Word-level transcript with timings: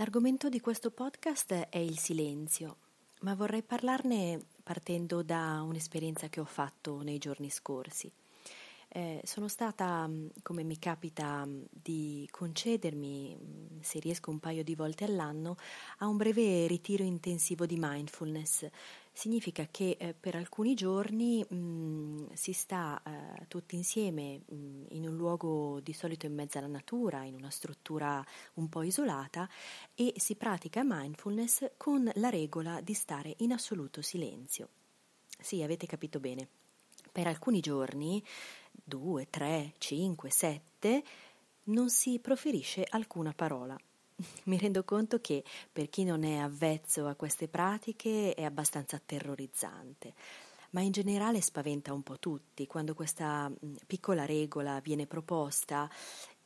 L'argomento 0.00 0.48
di 0.48 0.60
questo 0.60 0.92
podcast 0.92 1.52
è 1.70 1.78
il 1.78 1.98
silenzio, 1.98 2.76
ma 3.22 3.34
vorrei 3.34 3.64
parlarne 3.64 4.40
partendo 4.62 5.24
da 5.24 5.60
un'esperienza 5.66 6.28
che 6.28 6.38
ho 6.38 6.44
fatto 6.44 7.02
nei 7.02 7.18
giorni 7.18 7.50
scorsi. 7.50 8.08
Eh, 8.90 9.20
sono 9.24 9.48
stata, 9.48 10.06
mm, 10.06 10.28
come 10.44 10.62
mi 10.62 10.78
capita 10.78 11.44
mm, 11.44 11.62
di 11.68 12.28
concedermi, 12.30 13.36
mm, 13.36 13.80
se 13.80 13.98
riesco 13.98 14.30
un 14.30 14.38
paio 14.38 14.62
di 14.62 14.76
volte 14.76 15.02
all'anno, 15.02 15.56
a 15.98 16.06
un 16.06 16.16
breve 16.16 16.68
ritiro 16.68 17.02
intensivo 17.02 17.66
di 17.66 17.76
mindfulness. 17.76 18.68
Significa 19.18 19.66
che 19.68 19.96
eh, 19.98 20.14
per 20.14 20.36
alcuni 20.36 20.74
giorni 20.74 21.42
mh, 21.42 22.34
si 22.34 22.52
sta 22.52 23.02
eh, 23.04 23.48
tutti 23.48 23.74
insieme 23.74 24.42
mh, 24.46 24.84
in 24.90 25.08
un 25.08 25.16
luogo 25.16 25.80
di 25.80 25.92
solito 25.92 26.26
in 26.26 26.34
mezzo 26.34 26.58
alla 26.58 26.68
natura, 26.68 27.24
in 27.24 27.34
una 27.34 27.50
struttura 27.50 28.24
un 28.54 28.68
po' 28.68 28.84
isolata 28.84 29.48
e 29.96 30.12
si 30.18 30.36
pratica 30.36 30.82
mindfulness 30.84 31.72
con 31.76 32.08
la 32.14 32.28
regola 32.28 32.80
di 32.80 32.94
stare 32.94 33.34
in 33.38 33.50
assoluto 33.50 34.02
silenzio. 34.02 34.68
Sì, 35.40 35.64
avete 35.64 35.88
capito 35.88 36.20
bene. 36.20 36.46
Per 37.10 37.26
alcuni 37.26 37.58
giorni 37.58 38.22
2, 38.70 39.30
3, 39.30 39.74
5, 39.78 40.30
7, 40.30 41.04
non 41.64 41.90
si 41.90 42.20
proferisce 42.20 42.86
alcuna 42.88 43.32
parola. 43.32 43.76
Mi 44.44 44.58
rendo 44.58 44.82
conto 44.82 45.20
che 45.20 45.44
per 45.72 45.88
chi 45.88 46.02
non 46.02 46.24
è 46.24 46.38
avvezzo 46.38 47.06
a 47.06 47.14
queste 47.14 47.46
pratiche 47.46 48.34
è 48.34 48.42
abbastanza 48.42 49.00
terrorizzante, 49.04 50.14
ma 50.70 50.80
in 50.80 50.90
generale 50.90 51.40
spaventa 51.40 51.92
un 51.92 52.02
po' 52.02 52.18
tutti 52.18 52.66
quando 52.66 52.94
questa 52.94 53.50
piccola 53.86 54.26
regola 54.26 54.80
viene 54.80 55.06
proposta 55.06 55.88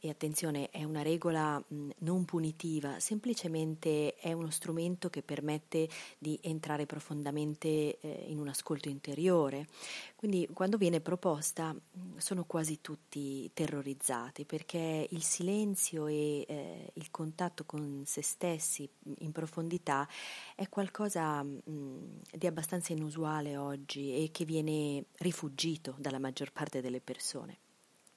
e 0.05 0.08
attenzione, 0.08 0.69
è 0.70 0.83
una 0.83 1.03
regola 1.03 1.62
non 1.98 2.25
punitiva, 2.25 2.98
semplicemente 2.98 4.17
è 4.17 4.33
uno 4.33 4.50
strumento 4.50 5.08
che 5.11 5.22
permette 5.22 5.89
di 6.19 6.36
entrare 6.42 6.86
profondamente 6.86 8.00
eh, 8.00 8.25
in 8.27 8.41
un 8.41 8.48
ascolto 8.48 8.89
interiore. 8.89 9.69
Quindi 10.17 10.48
quando 10.53 10.77
viene 10.77 11.00
proposta 11.00 11.73
sono 12.17 12.42
quasi 12.47 12.80
tutti 12.80 13.48
terrorizzati 13.55 14.45
perché 14.45 15.06
il 15.08 15.23
silenzio 15.23 16.08
e 16.08 16.45
eh, 16.48 16.91
il 16.95 17.12
contatto 17.12 17.62
con 17.64 18.03
se 18.05 18.23
stessi 18.23 18.89
in 19.19 19.30
profondità 19.30 20.08
è 20.56 20.69
qualcosa 20.69 21.45
mh, 21.45 22.23
di 22.33 22.48
abbastanza 22.48 22.92
inusuale 22.92 23.56
oggi 23.56 24.17
e 24.17 24.30
che 24.33 24.45
viene 24.45 25.05
rifugito 25.19 25.95
dalla 25.97 26.19
maggior 26.19 26.50
parte 26.50 26.80
delle 26.80 27.00
persone. 27.00 27.58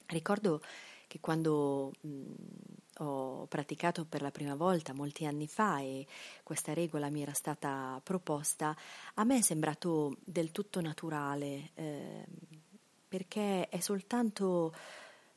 Ricordo 0.08 0.62
che 1.08 1.20
quando 1.20 1.92
mh, 2.02 2.32
ho 3.00 3.46
praticato 3.48 4.06
per 4.06 4.22
la 4.22 4.32
prima 4.32 4.56
volta 4.56 4.94
molti 4.94 5.26
anni 5.26 5.48
fa 5.48 5.80
e 5.80 6.06
questa 6.44 6.74
regola 6.74 7.10
mi 7.10 7.22
era 7.22 7.34
stata 7.34 8.00
proposta, 8.04 8.76
a 9.16 9.24
me 9.24 9.38
è 9.38 9.42
sembrato 9.42 10.18
del 10.24 10.52
tutto 10.52 10.82
naturale, 10.82 11.72
eh, 11.74 12.26
perché 13.08 13.68
è 13.70 13.80
soltanto 13.80 14.74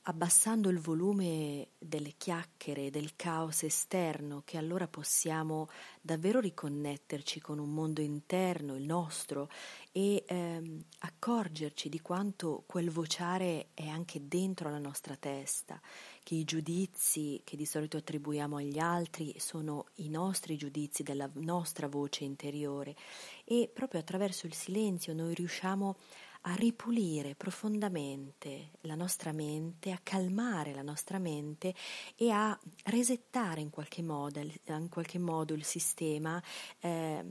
abbassando 0.09 0.71
il 0.71 0.79
volume 0.79 1.69
delle 1.79 2.15
chiacchiere, 2.17 2.89
del 2.89 3.15
caos 3.15 3.63
esterno, 3.63 4.43
che 4.45 4.57
allora 4.57 4.89
possiamo 4.89 5.69
davvero 6.01 6.41
riconnetterci 6.41 7.41
con 7.41 7.59
un 7.59 7.75
mondo 7.75 8.01
interno, 8.01 8.75
il 8.75 8.85
nostro, 8.85 9.51
e 9.93 10.25
ehm, 10.27 10.83
accorgerci 11.01 11.91
di 11.91 12.01
quanto 12.01 12.65
quel 12.67 12.91
vociare 12.91 13.69
è 13.75 13.87
anche 13.87 14.27
dentro 14.27 14.71
la 14.71 14.79
nostra 14.79 15.15
testa, 15.15 15.79
che 16.23 16.35
i 16.35 16.45
giudizi 16.45 17.43
che 17.45 17.57
di 17.57 17.67
solito 17.67 17.99
attribuiamo 17.99 18.57
agli 18.57 18.79
altri 18.79 19.35
sono 19.39 19.89
i 19.97 20.09
nostri 20.09 20.57
giudizi 20.57 21.03
della 21.03 21.29
nostra 21.35 21.87
voce 21.87 22.25
interiore. 22.25 22.97
E 23.45 23.71
proprio 23.73 24.01
attraverso 24.01 24.47
il 24.47 24.55
silenzio 24.55 25.13
noi 25.13 25.35
riusciamo 25.35 25.91
a 25.91 25.97
a 26.43 26.55
ripulire 26.55 27.35
profondamente 27.35 28.71
la 28.83 28.95
nostra 28.95 29.33
mente, 29.33 29.91
a 29.91 30.01
calmare 30.03 30.75
la 30.75 30.83
nostra 30.83 31.19
mente 31.19 31.75
e 32.17 32.31
a 32.31 32.59
resettare 32.85 33.61
in 33.61 33.71
qualche 33.71 34.03
modo, 34.03 34.41
in 34.41 34.89
qualche 34.89 35.19
modo 35.19 35.55
il 35.55 35.65
sistema, 35.65 36.43
eh, 36.81 37.25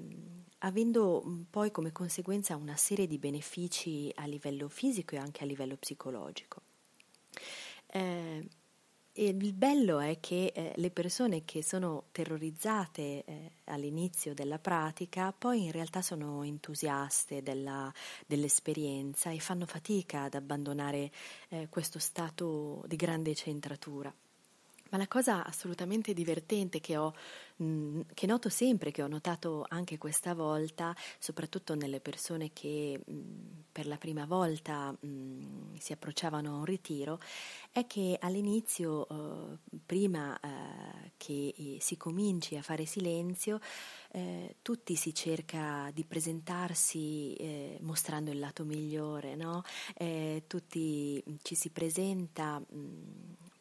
avendo 0.60 1.46
poi 1.50 1.72
come 1.72 1.92
conseguenza 1.92 2.56
una 2.56 2.76
serie 2.76 3.08
di 3.08 3.18
benefici 3.18 4.12
a 4.16 4.26
livello 4.26 4.70
fisico 4.70 5.16
e 5.16 5.20
anche 5.20 5.44
a 5.44 5.48
livello 5.48 5.78
psicologico. 5.78 6.62
Eh, 7.88 8.48
e 9.20 9.30
il 9.30 9.54
bello 9.54 10.00
è 10.00 10.20
che 10.20 10.52
eh, 10.54 10.74
le 10.76 10.92
persone 10.92 11.44
che 11.44 11.64
sono 11.64 12.04
terrorizzate 12.12 13.24
eh, 13.26 13.52
all'inizio 13.66 14.36
della 14.36 14.60
pratica 14.60 15.34
poi 15.36 15.64
in 15.66 15.72
realtà 15.72 16.04
sono 16.04 16.44
entusiaste 16.44 17.42
della, 17.42 17.92
dell'esperienza 18.28 19.32
e 19.32 19.40
fanno 19.40 19.66
fatica 19.66 20.24
ad 20.24 20.36
abbandonare 20.36 21.10
eh, 21.50 21.68
questo 21.68 21.98
stato 21.98 22.84
di 22.86 22.96
grande 22.96 23.34
centratura. 23.34 24.14
Ma 24.90 24.98
la 24.98 25.08
cosa 25.08 25.46
assolutamente 25.46 26.14
divertente 26.14 26.80
che, 26.80 26.98
ho, 26.98 27.14
mm, 27.62 28.02
che 28.14 28.26
noto 28.26 28.50
sempre, 28.50 28.92
che 28.92 29.04
ho 29.04 29.08
notato 29.08 29.66
anche 29.68 29.98
questa 29.98 30.34
volta, 30.34 30.96
soprattutto 31.20 31.76
nelle 31.76 32.00
persone 32.00 32.52
che 32.54 33.00
mm, 33.10 33.24
per 33.72 33.88
la 33.88 33.98
prima 33.98 34.26
volta 34.26 34.96
mm, 35.06 35.76
si 35.78 35.92
approcciavano 35.94 36.50
a 36.50 36.58
un 36.58 36.66
ritiro, 36.66 37.20
è 37.72 37.86
che 37.86 38.18
all'inizio, 38.20 39.08
eh, 39.08 39.58
prima 39.86 40.40
eh, 40.40 41.12
che 41.18 41.54
eh, 41.56 41.78
si 41.80 41.98
cominci 41.98 42.56
a 42.56 42.62
fare 42.62 42.86
silenzio, 42.86 43.60
tutti 44.64 44.96
si 44.96 45.14
cerca 45.14 45.92
di 45.94 46.04
presentarsi 46.04 47.78
mostrando 47.82 48.32
il 48.32 48.40
lato 48.40 48.64
migliore, 48.64 49.36
no? 49.36 49.62
Tutti 50.48 51.24
ci 51.44 51.54
si 51.54 51.70
presenta 51.70 52.60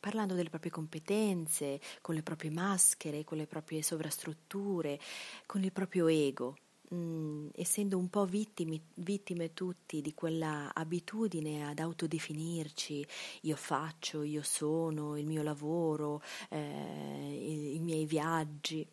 parlando 0.07 0.35
delle 0.35 0.51
proprie 0.51 0.71
competenze, 0.71 1.81
con 2.01 2.15
le 2.15 2.23
proprie 2.23 2.53
maschere, 2.53 3.25
con 3.25 3.39
le 3.39 3.49
proprie 3.49 3.83
sovrastrutture, 3.83 5.01
con 5.47 5.65
il 5.65 5.73
proprio 5.73 6.07
ego. 6.07 6.57
Mm, 6.95 7.49
essendo 7.57 7.99
un 7.99 8.09
po' 8.09 8.25
vittimi, 8.25 8.81
vittime 8.95 9.53
tutti 9.53 10.01
di 10.01 10.15
quella 10.15 10.71
abitudine 10.73 11.69
ad 11.69 11.81
autodefinirci, 11.81 13.05
io 13.41 13.57
faccio, 13.57 14.23
io 14.23 14.45
sono, 14.45 15.19
il 15.19 15.27
mio 15.27 15.43
lavoro, 15.43 16.23
eh, 16.51 16.59
i, 16.61 17.75
i 17.75 17.81
miei 17.81 18.07
viaggi. 18.07 18.87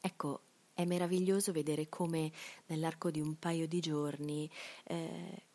Ecco, 0.00 0.40
è 0.72 0.84
meraviglioso 0.84 1.50
vedere 1.50 1.88
come 1.88 2.30
nell'arco 2.66 3.10
di 3.10 3.20
un 3.20 3.36
paio 3.40 3.66
di 3.66 3.80
giorni 3.80 4.48
eh, 4.84 5.47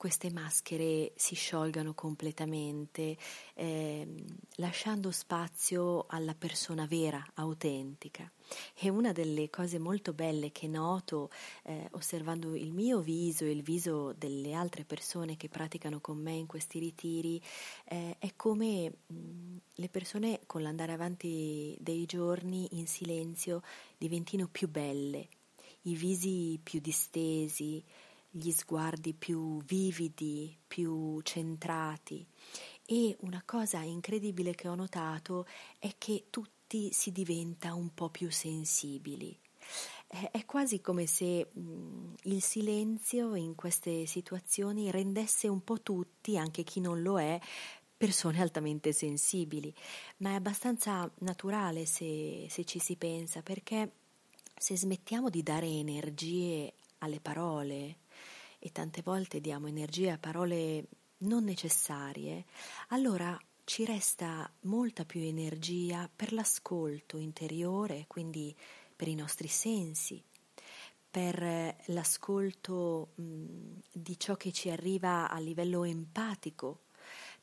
queste 0.00 0.32
maschere 0.32 1.12
si 1.14 1.34
sciolgano 1.34 1.92
completamente, 1.92 3.18
eh, 3.52 4.08
lasciando 4.54 5.10
spazio 5.10 6.06
alla 6.08 6.34
persona 6.34 6.86
vera, 6.86 7.22
autentica. 7.34 8.32
E 8.78 8.88
una 8.88 9.12
delle 9.12 9.50
cose 9.50 9.78
molto 9.78 10.14
belle 10.14 10.52
che 10.52 10.68
noto 10.68 11.28
eh, 11.64 11.86
osservando 11.90 12.54
il 12.54 12.72
mio 12.72 13.00
viso 13.00 13.44
e 13.44 13.50
il 13.50 13.60
viso 13.60 14.14
delle 14.14 14.54
altre 14.54 14.84
persone 14.84 15.36
che 15.36 15.50
praticano 15.50 16.00
con 16.00 16.16
me 16.16 16.32
in 16.32 16.46
questi 16.46 16.78
ritiri 16.78 17.38
eh, 17.84 18.16
è 18.18 18.32
come 18.36 18.90
mh, 19.06 19.56
le 19.74 19.88
persone 19.90 20.40
con 20.46 20.62
l'andare 20.62 20.94
avanti 20.94 21.76
dei 21.78 22.06
giorni 22.06 22.68
in 22.78 22.86
silenzio 22.86 23.60
diventino 23.98 24.48
più 24.50 24.66
belle, 24.66 25.28
i 25.82 25.94
visi 25.94 26.58
più 26.62 26.80
distesi, 26.80 27.84
gli 28.30 28.50
sguardi 28.52 29.12
più 29.12 29.60
vividi, 29.64 30.56
più 30.66 31.20
centrati. 31.22 32.26
E 32.86 33.16
una 33.20 33.42
cosa 33.44 33.80
incredibile 33.82 34.54
che 34.54 34.68
ho 34.68 34.74
notato 34.74 35.46
è 35.78 35.94
che 35.98 36.26
tutti 36.30 36.92
si 36.92 37.10
diventa 37.12 37.74
un 37.74 37.92
po' 37.94 38.08
più 38.10 38.30
sensibili. 38.30 39.38
È 40.06 40.44
quasi 40.44 40.80
come 40.80 41.06
se 41.06 41.50
mh, 41.52 42.14
il 42.24 42.42
silenzio 42.42 43.34
in 43.36 43.54
queste 43.54 44.06
situazioni 44.06 44.90
rendesse 44.90 45.46
un 45.46 45.62
po' 45.62 45.80
tutti, 45.82 46.36
anche 46.36 46.64
chi 46.64 46.80
non 46.80 47.02
lo 47.02 47.20
è, 47.20 47.38
persone 47.96 48.40
altamente 48.40 48.92
sensibili, 48.92 49.72
ma 50.18 50.30
è 50.30 50.34
abbastanza 50.34 51.08
naturale 51.18 51.84
se, 51.84 52.46
se 52.48 52.64
ci 52.64 52.78
si 52.78 52.96
pensa, 52.96 53.42
perché 53.42 53.92
se 54.56 54.76
smettiamo 54.76 55.28
di 55.28 55.42
dare 55.42 55.66
energie 55.66 56.74
alle 56.98 57.20
parole, 57.20 57.98
e 58.60 58.70
tante 58.70 59.02
volte 59.02 59.40
diamo 59.40 59.66
energie 59.66 60.10
a 60.10 60.18
parole 60.18 60.86
non 61.18 61.42
necessarie, 61.42 62.44
allora 62.88 63.36
ci 63.64 63.84
resta 63.84 64.50
molta 64.62 65.04
più 65.04 65.20
energia 65.20 66.08
per 66.14 66.32
l'ascolto 66.32 67.16
interiore, 67.16 68.04
quindi 68.06 68.54
per 68.94 69.08
i 69.08 69.14
nostri 69.14 69.48
sensi, 69.48 70.22
per 71.10 71.76
l'ascolto 71.86 73.12
mh, 73.14 73.22
di 73.92 74.18
ciò 74.18 74.36
che 74.36 74.52
ci 74.52 74.70
arriva 74.70 75.28
a 75.28 75.38
livello 75.38 75.84
empatico, 75.84 76.82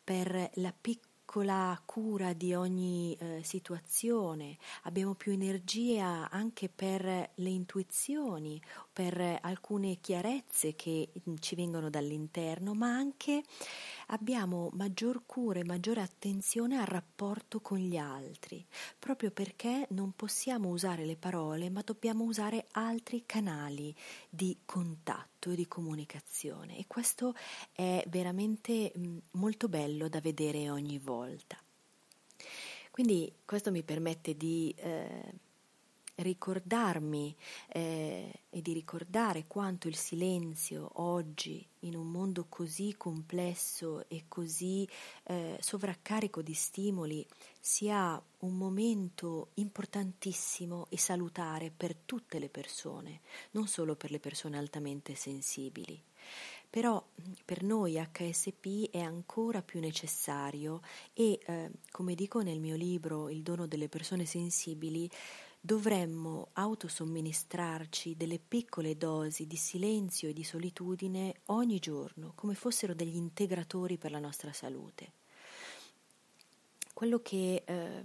per 0.03 0.51
la 0.55 0.73
piccola 0.79 1.06
cura 1.83 2.31
di 2.31 2.53
ogni 2.53 3.15
eh, 3.19 3.41
situazione, 3.43 4.57
abbiamo 4.83 5.13
più 5.13 5.33
energia 5.33 6.29
anche 6.29 6.69
per 6.69 7.03
le 7.35 7.49
intuizioni, 7.49 8.61
per 8.91 9.39
alcune 9.41 9.99
chiarezze 9.99 10.73
che 10.75 11.11
ci 11.39 11.55
vengono 11.55 11.89
dall'interno, 11.89 12.73
ma 12.73 12.87
anche 12.87 13.43
abbiamo 14.07 14.69
maggior 14.73 15.23
cura 15.25 15.59
e 15.59 15.65
maggiore 15.65 16.01
attenzione 16.01 16.77
al 16.77 16.85
rapporto 16.85 17.59
con 17.59 17.77
gli 17.77 17.97
altri, 17.97 18.65
proprio 18.99 19.31
perché 19.31 19.87
non 19.91 20.13
possiamo 20.15 20.69
usare 20.69 21.05
le 21.05 21.15
parole, 21.15 21.69
ma 21.69 21.81
dobbiamo 21.81 22.23
usare 22.23 22.67
altri 22.71 23.23
canali 23.25 23.95
di 24.29 24.57
contatto 24.65 25.51
e 25.51 25.55
di 25.55 25.67
comunicazione 25.67 26.77
e 26.77 26.85
questo 26.87 27.33
è 27.71 28.03
veramente 28.07 28.91
molto 29.31 29.67
bello 29.67 30.07
da 30.07 30.21
vedere 30.21 30.69
ogni 30.69 30.99
volta. 30.99 31.57
Quindi 32.91 33.31
questo 33.45 33.71
mi 33.71 33.83
permette 33.83 34.35
di 34.35 34.73
eh, 34.75 35.33
ricordarmi 36.17 37.35
eh, 37.69 38.41
e 38.49 38.61
di 38.61 38.73
ricordare 38.73 39.45
quanto 39.47 39.87
il 39.87 39.95
silenzio 39.95 40.89
oggi, 40.95 41.65
in 41.81 41.95
un 41.95 42.09
mondo 42.09 42.45
così 42.49 42.95
complesso 42.97 44.07
e 44.07 44.25
così 44.27 44.87
eh, 45.23 45.57
sovraccarico 45.59 46.41
di 46.41 46.53
stimoli, 46.53 47.25
sia 47.59 48.21
un 48.39 48.55
momento 48.55 49.49
importantissimo 49.55 50.87
e 50.89 50.97
salutare 50.97 51.71
per 51.75 51.95
tutte 51.95 52.39
le 52.39 52.49
persone, 52.49 53.21
non 53.51 53.67
solo 53.67 53.95
per 53.95 54.11
le 54.11 54.19
persone 54.19 54.57
altamente 54.57 55.15
sensibili. 55.15 56.01
Però 56.69 57.01
per 57.45 57.63
noi 57.63 57.97
HSP 57.97 58.89
è 58.91 58.99
ancora 58.99 59.61
più 59.61 59.79
necessario 59.79 60.81
e, 61.13 61.39
eh, 61.45 61.71
come 61.91 62.13
dico 62.13 62.41
nel 62.41 62.59
mio 62.59 62.75
libro 62.75 63.29
Il 63.29 63.41
dono 63.41 63.67
delle 63.67 63.87
persone 63.87 64.25
sensibili, 64.25 65.09
dovremmo 65.59 66.49
autosomministrarci 66.53 68.15
delle 68.15 68.39
piccole 68.39 68.97
dosi 68.97 69.47
di 69.47 69.55
silenzio 69.55 70.29
e 70.29 70.33
di 70.33 70.43
solitudine 70.43 71.41
ogni 71.45 71.79
giorno, 71.79 72.33
come 72.35 72.55
fossero 72.55 72.93
degli 72.93 73.15
integratori 73.15 73.97
per 73.97 74.11
la 74.11 74.19
nostra 74.19 74.53
salute. 74.53 75.11
Quello 76.93 77.21
che 77.21 77.63
eh, 77.65 78.03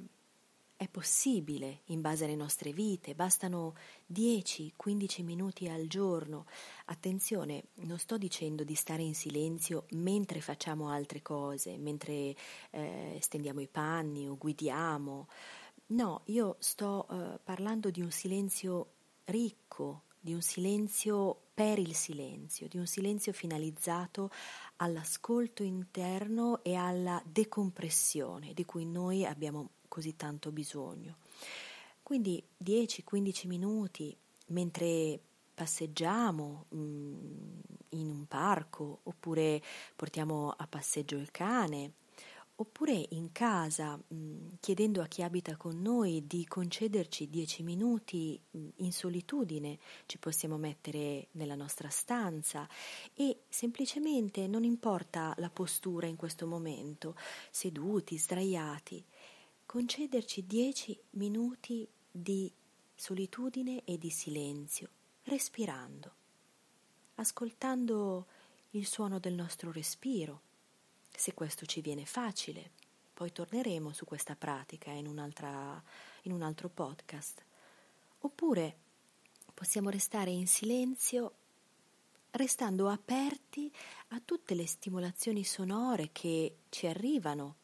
è 0.83 0.89
possibile 0.89 1.83
in 1.87 2.01
base 2.01 2.25
alle 2.25 2.35
nostre 2.35 2.73
vite, 2.73 3.15
bastano 3.15 3.75
10-15 4.13 5.23
minuti 5.23 5.69
al 5.69 5.87
giorno. 5.87 6.47
Attenzione, 6.87 7.67
non 7.83 7.99
sto 7.99 8.19
dicendo 8.19 8.65
di 8.65 8.75
stare 8.75 9.03
in 9.03 9.15
silenzio 9.15 9.85
mentre 9.91 10.41
facciamo 10.41 10.89
altre 10.89 11.23
cose, 11.23 11.79
mentre 11.79 12.35
eh, 12.71 13.17
stendiamo 13.21 13.61
i 13.61 13.69
panni 13.69 14.29
o 14.29 14.37
guidiamo. 14.37 15.29
No, 15.93 16.23
io 16.27 16.57
sto 16.59 17.07
uh, 17.07 17.39
parlando 17.45 17.91
di 17.91 18.01
un 18.01 18.11
silenzio 18.11 18.93
ricco, 19.25 20.05
di 20.19 20.33
un 20.33 20.41
silenzio 20.41 21.49
per 21.53 21.79
il 21.79 21.95
silenzio, 21.95 22.67
di 22.67 22.79
un 22.79 22.87
silenzio 22.87 23.35
finalizzato 23.35 24.31
all'ascolto 24.77 25.63
interno 25.63 26.65
e 26.65 26.77
alla 26.77 27.23
decompressione 27.27 28.55
di 28.55 28.65
cui 28.65 28.87
noi 28.87 29.27
abbiamo 29.27 29.69
così 29.89 30.17
tanto 30.17 30.51
bisogno. 30.51 31.19
Quindi 32.03 32.43
10-15 32.65 33.47
minuti 33.47 34.17
mentre 34.47 35.21
passeggiamo 35.53 36.67
mm, 36.75 37.35
in 37.91 38.09
un 38.09 38.27
parco 38.27 39.01
oppure 39.03 39.61
portiamo 39.95 40.55
a 40.57 40.67
passeggio 40.67 41.17
il 41.17 41.31
cane 41.31 41.93
oppure 42.63 43.07
in 43.11 43.33
casa, 43.33 43.97
mm, 43.97 44.55
chiedendo 44.61 45.03
a 45.03 45.07
chi 45.07 45.23
abita 45.23 45.57
con 45.57 45.81
noi 45.83 46.27
di 46.27 46.47
concederci 46.47 47.29
dieci 47.29 47.63
minuti 47.63 48.41
mm, 48.57 48.69
in 48.77 48.93
solitudine, 48.93 49.79
ci 50.07 50.19
possiamo 50.19 50.57
mettere 50.57 51.29
nella 51.33 51.57
nostra 51.57 51.89
stanza 51.89 52.69
e 53.15 53.43
semplicemente 53.49 54.47
non 54.47 54.63
importa 54.63 55.35
la 55.39 55.51
postura 55.51 56.07
in 56.07 56.17
questo 56.17 56.47
momento, 56.47 57.17
seduti, 57.51 58.17
sdraiati, 58.17 59.05
concederci 59.67 60.47
dieci 60.47 60.97
minuti 61.11 61.87
di 62.11 62.51
solitudine 62.95 63.83
e 63.85 63.99
di 63.99 64.11
silenzio, 64.11 64.89
respirando, 65.25 66.13
ascoltando 67.17 68.27
il 68.71 68.87
suono 68.87 69.19
del 69.19 69.35
nostro 69.35 69.73
respiro 69.73 70.51
se 71.19 71.35
questo 71.35 71.67
ci 71.67 71.81
viene 71.81 72.05
facile. 72.05 72.71
Poi 73.15 73.31
torneremo 73.33 73.93
su 73.93 74.05
questa 74.05 74.35
pratica 74.35 74.91
in, 74.91 75.07
in 75.07 76.33
un 76.33 76.43
altro 76.43 76.69
podcast. 76.69 77.45
Oppure 78.21 78.77
possiamo 79.53 79.91
restare 79.91 80.31
in 80.31 80.47
silenzio 80.47 81.35
restando 82.33 82.89
aperti 82.89 83.71
a 84.09 84.21
tutte 84.25 84.55
le 84.55 84.67
stimolazioni 84.67 85.45
sonore 85.45 86.11
che 86.13 86.57
ci 86.71 86.87
arrivano 86.87 87.57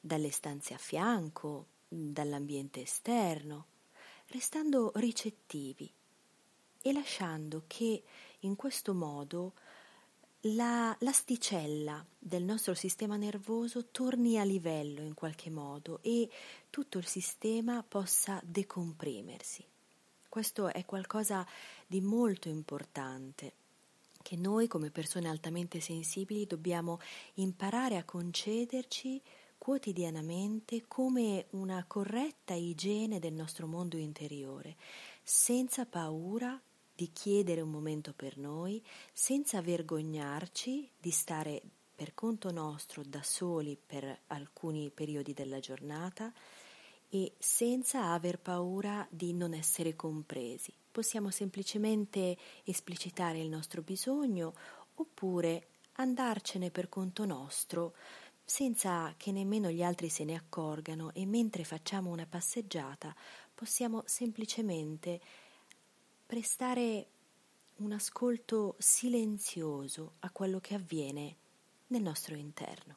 dalle 0.00 0.30
stanze 0.30 0.74
a 0.74 0.78
fianco, 0.78 1.66
dall'ambiente 1.88 2.82
esterno, 2.82 3.66
restando 4.28 4.92
ricettivi 4.96 5.92
e 6.80 6.92
lasciando 6.92 7.64
che 7.66 8.02
in 8.40 8.56
questo 8.56 8.94
modo 8.94 9.54
la, 10.48 10.94
l'asticella 11.00 12.04
del 12.18 12.42
nostro 12.42 12.74
sistema 12.74 13.16
nervoso 13.16 13.86
torni 13.86 14.38
a 14.38 14.44
livello 14.44 15.00
in 15.00 15.14
qualche 15.14 15.48
modo 15.48 16.00
e 16.02 16.28
tutto 16.68 16.98
il 16.98 17.06
sistema 17.06 17.82
possa 17.86 18.40
decomprimersi. 18.44 19.64
Questo 20.28 20.72
è 20.72 20.84
qualcosa 20.84 21.46
di 21.86 22.00
molto 22.00 22.48
importante 22.48 23.52
che 24.20 24.36
noi 24.36 24.68
come 24.68 24.90
persone 24.90 25.28
altamente 25.28 25.80
sensibili 25.80 26.46
dobbiamo 26.46 26.98
imparare 27.34 27.96
a 27.96 28.04
concederci 28.04 29.20
quotidianamente 29.56 30.84
come 30.86 31.46
una 31.50 31.84
corretta 31.86 32.54
igiene 32.54 33.18
del 33.18 33.32
nostro 33.32 33.66
mondo 33.66 33.96
interiore, 33.96 34.76
senza 35.22 35.86
paura 35.86 36.60
di 36.94 37.10
chiedere 37.12 37.60
un 37.60 37.70
momento 37.70 38.12
per 38.14 38.36
noi 38.38 38.82
senza 39.12 39.60
vergognarci 39.60 40.90
di 40.98 41.10
stare 41.10 41.62
per 41.94 42.14
conto 42.14 42.50
nostro 42.50 43.02
da 43.04 43.22
soli 43.22 43.78
per 43.84 44.20
alcuni 44.28 44.90
periodi 44.90 45.32
della 45.32 45.60
giornata 45.60 46.32
e 47.08 47.32
senza 47.38 48.12
aver 48.12 48.38
paura 48.40 49.06
di 49.10 49.32
non 49.32 49.54
essere 49.54 49.94
compresi. 49.94 50.72
Possiamo 50.90 51.30
semplicemente 51.30 52.36
esplicitare 52.64 53.38
il 53.38 53.48
nostro 53.48 53.82
bisogno 53.82 54.54
oppure 54.94 55.68
andarcene 55.94 56.70
per 56.70 56.88
conto 56.88 57.24
nostro 57.24 57.94
senza 58.44 59.14
che 59.16 59.32
nemmeno 59.32 59.70
gli 59.70 59.82
altri 59.82 60.08
se 60.08 60.24
ne 60.24 60.34
accorgano 60.34 61.12
e 61.14 61.24
mentre 61.24 61.64
facciamo 61.64 62.10
una 62.10 62.26
passeggiata 62.26 63.14
possiamo 63.54 64.02
semplicemente 64.04 65.20
prestare 66.34 67.06
un 67.76 67.92
ascolto 67.92 68.74
silenzioso 68.78 70.14
a 70.18 70.30
quello 70.32 70.58
che 70.58 70.74
avviene 70.74 71.36
nel 71.86 72.02
nostro 72.02 72.34
interno. 72.34 72.96